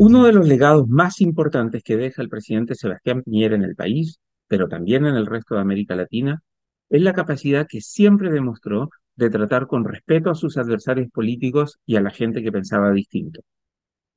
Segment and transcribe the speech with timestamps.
[0.00, 4.20] Uno de los legados más importantes que deja el presidente Sebastián Piñera en el país,
[4.46, 6.40] pero también en el resto de América Latina,
[6.88, 11.96] es la capacidad que siempre demostró de tratar con respeto a sus adversarios políticos y
[11.96, 13.40] a la gente que pensaba distinto.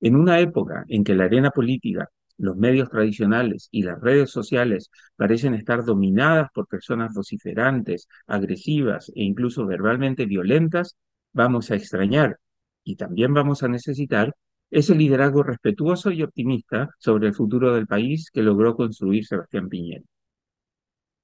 [0.01, 4.91] En una época en que la arena política, los medios tradicionales y las redes sociales
[5.15, 10.95] parecen estar dominadas por personas vociferantes, agresivas e incluso verbalmente violentas,
[11.33, 12.37] vamos a extrañar
[12.83, 14.35] y también vamos a necesitar
[14.71, 20.03] ese liderazgo respetuoso y optimista sobre el futuro del país que logró construir Sebastián Piñera.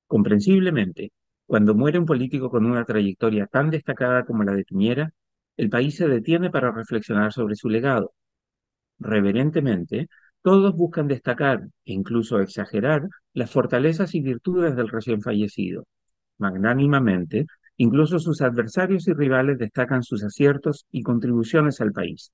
[0.06, 1.12] Comprensiblemente,
[1.46, 5.12] cuando muere un político con una trayectoria tan destacada como la de Piñera,
[5.56, 8.14] el país se detiene para reflexionar sobre su legado.
[9.00, 10.08] Reverentemente,
[10.42, 15.86] todos buscan destacar e incluso exagerar las fortalezas y virtudes del recién fallecido.
[16.38, 17.46] Magnánimamente,
[17.78, 22.32] incluso sus adversarios y rivales destacan sus aciertos y contribuciones al país.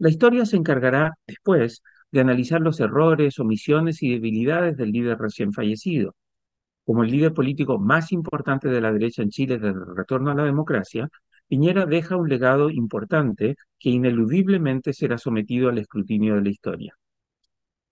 [0.00, 5.52] La historia se encargará después de analizar los errores, omisiones y debilidades del líder recién
[5.52, 6.16] fallecido.
[6.86, 10.34] Como el líder político más importante de la derecha en Chile desde el retorno a
[10.34, 11.10] la democracia,
[11.48, 16.94] Piñera deja un legado importante que ineludiblemente será sometido al escrutinio de la historia.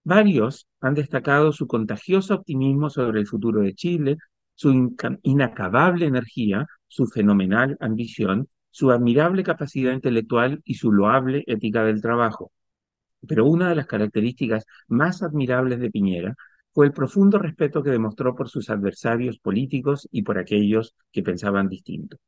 [0.02, 4.16] Varios han destacado su contagioso optimismo sobre el futuro de Chile,
[4.54, 8.48] su inacabable energía, su fenomenal ambición
[8.78, 12.52] su admirable capacidad intelectual y su loable ética del trabajo.
[13.26, 16.36] Pero una de las características más admirables de Piñera
[16.72, 21.68] fue el profundo respeto que demostró por sus adversarios políticos y por aquellos que pensaban
[21.68, 22.18] distinto.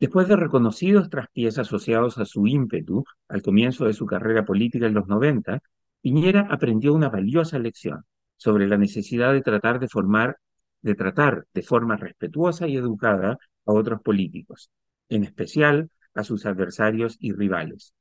[0.00, 4.94] Después de reconocidos traspiés asociados a su ímpetu al comienzo de su carrera política en
[4.94, 5.60] los 90,
[6.00, 8.02] Piñera aprendió una valiosa lección
[8.36, 10.36] sobre la necesidad de tratar de formar,
[10.82, 14.68] de tratar de forma respetuosa y educada a otros políticos,
[15.10, 17.92] en especial a sus adversarios y rivales.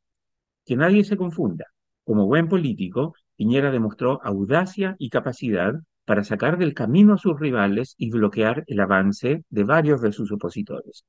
[0.66, 1.66] Que nadie se confunda.
[2.06, 5.73] Como buen político, Piñera demostró audacia y capacidad
[6.06, 10.32] para sacar del camino a sus rivales y bloquear el avance de varios de sus
[10.32, 11.04] opositores.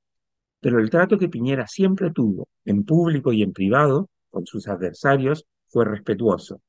[0.61, 5.47] Pero el trato que Piñera siempre tuvo, en público y en privado, con sus adversarios,
[5.69, 6.61] fue respetuoso.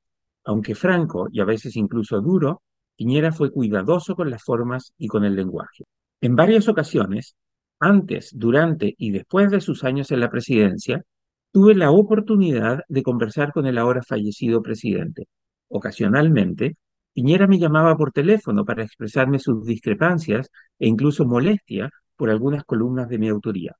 [0.45, 2.61] Aunque franco y a veces incluso duro,
[2.95, 5.83] Piñera fue cuidadoso con las formas y con el lenguaje.
[6.21, 7.35] En varias ocasiones,
[7.81, 11.03] antes, durante y después de sus años en la presidencia,
[11.51, 15.27] tuve la oportunidad de conversar con el ahora fallecido presidente.
[15.67, 16.77] Ocasionalmente,
[17.13, 20.49] Piñera me llamaba por teléfono para expresarme sus discrepancias
[20.79, 23.75] e incluso molestia por algunas columnas de mi autoría.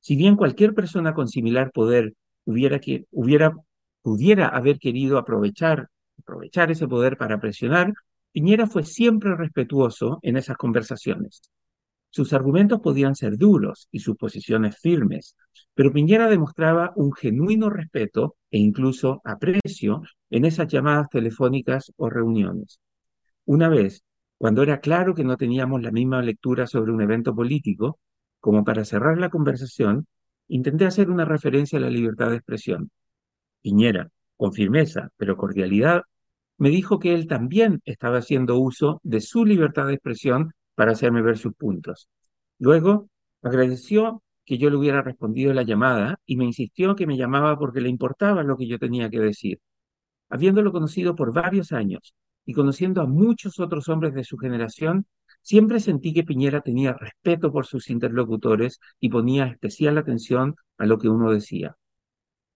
[0.00, 2.14] Si bien cualquier persona con similar poder
[2.44, 3.52] hubiera, que, hubiera
[4.02, 7.92] pudiera haber querido aprovechar, aprovechar ese poder para presionar,
[8.32, 11.42] Piñera fue siempre respetuoso en esas conversaciones.
[12.10, 15.36] Sus argumentos podían ser duros y sus posiciones firmes,
[15.74, 22.80] pero Piñera demostraba un genuino respeto e incluso aprecio en esas llamadas telefónicas o reuniones.
[23.44, 24.02] Una vez,
[24.38, 28.00] cuando era claro que no teníamos la misma lectura sobre un evento político,
[28.40, 30.06] como para cerrar la conversación,
[30.48, 32.90] intenté hacer una referencia a la libertad de expresión.
[33.62, 36.02] Piñera, con firmeza pero cordialidad,
[36.58, 41.20] me dijo que él también estaba haciendo uso de su libertad de expresión para hacerme
[41.20, 42.08] ver sus puntos.
[42.58, 43.10] Luego
[43.42, 47.82] agradeció que yo le hubiera respondido la llamada y me insistió que me llamaba porque
[47.82, 49.58] le importaba lo que yo tenía que decir.
[50.30, 52.14] Habiéndolo conocido por varios años
[52.46, 55.04] y conociendo a muchos otros hombres de su generación,
[55.42, 60.96] siempre sentí que Piñera tenía respeto por sus interlocutores y ponía especial atención a lo
[60.96, 61.76] que uno decía.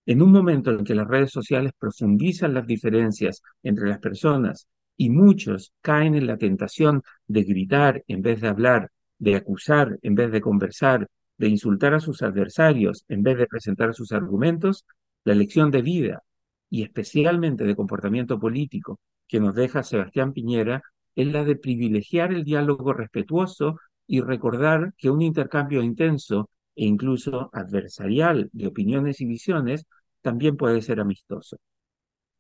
[0.06, 4.66] En un momento en que las redes sociales profundizan las diferencias entre las personas
[4.96, 10.14] y muchos caen en la tentación de gritar en vez de hablar, de acusar en
[10.14, 14.84] vez de conversar, de insultar a sus adversarios en vez de presentar sus argumentos,
[15.24, 16.22] la lección de vida
[16.70, 20.82] y especialmente de comportamiento político que nos deja Sebastián Piñera
[21.14, 27.50] es la de privilegiar el diálogo respetuoso y recordar que un intercambio intenso e incluso
[27.52, 29.86] adversarial de opiniones y visiones
[30.22, 31.58] también puede ser amistoso.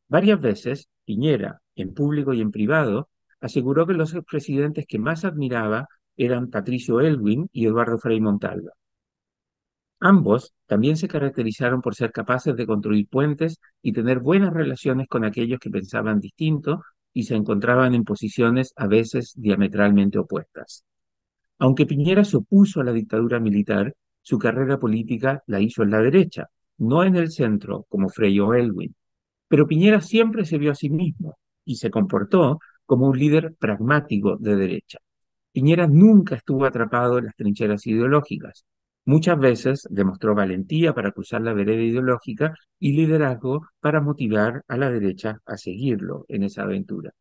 [0.08, 3.08] Varias veces, Piñera, en público y en privado,
[3.40, 8.72] aseguró que los expresidentes que más admiraba eran Patricio Elwin y Eduardo Frei Montalva.
[10.00, 15.24] Ambos también se caracterizaron por ser capaces de construir puentes y tener buenas relaciones con
[15.24, 16.82] aquellos que pensaban distinto
[17.12, 20.84] y se encontraban en posiciones a veces diametralmente opuestas.
[21.58, 26.00] Aunque Piñera se opuso a la dictadura militar, su carrera política la hizo en la
[26.00, 26.48] derecha,
[26.78, 28.94] no en el centro como Frei o Elwin.
[29.48, 34.36] Pero Piñera siempre se vio a sí mismo y se comportó como un líder pragmático
[34.38, 34.98] de derecha.
[35.52, 38.64] Piñera nunca estuvo atrapado en las trincheras ideológicas.
[39.06, 44.90] Muchas veces demostró valentía para cruzar la vereda ideológica y liderazgo para motivar a la
[44.90, 47.12] derecha a seguirlo en esa aventura.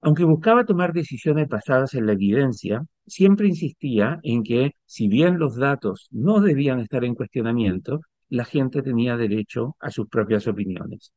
[0.00, 5.56] Aunque buscaba tomar decisiones basadas en la evidencia, siempre insistía en que, si bien los
[5.56, 11.12] datos no debían estar en cuestionamiento, la gente tenía derecho a sus propias opiniones.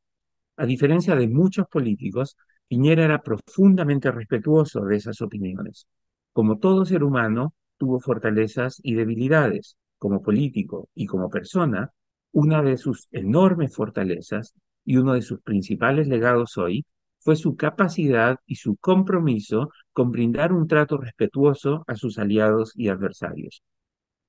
[0.56, 2.36] A diferencia de muchos políticos,
[2.68, 5.86] Piñera era profundamente respetuoso de esas opiniones.
[6.32, 9.76] Como todo ser humano, tuvo fortalezas y debilidades.
[9.98, 11.90] Como político y como persona,
[12.32, 14.52] una de sus enormes fortalezas
[14.84, 16.84] y uno de sus principales legados hoy
[17.18, 22.88] fue su capacidad y su compromiso con brindar un trato respetuoso a sus aliados y
[22.88, 23.62] adversarios.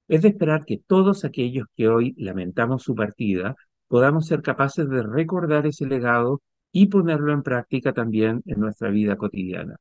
[0.08, 3.56] Es de esperar que todos aquellos que hoy lamentamos su partida
[3.88, 6.42] podamos ser capaces de recordar ese legado
[6.72, 9.78] y ponerlo en práctica también en nuestra vida cotidiana.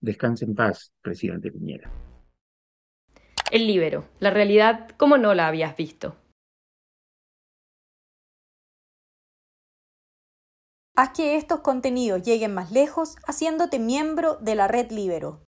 [0.00, 1.90] Descanse en paz, presidente Piñera.
[3.50, 6.16] El libero, la realidad como no la habías visto.
[10.98, 15.45] Haz que estos contenidos lleguen más lejos haciéndote miembro de la red Libero.